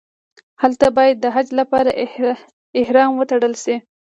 [0.61, 1.91] هلته باید د حج لپاره
[2.81, 3.75] احرام وتړل شي.